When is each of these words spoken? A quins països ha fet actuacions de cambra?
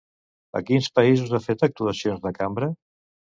A 0.59 0.61
quins 0.69 0.87
països 0.99 1.35
ha 1.37 1.41
fet 1.47 1.67
actuacions 1.69 2.25
de 2.27 2.33
cambra? 2.39 2.73